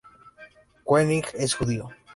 [0.83, 1.91] Koenig es judío.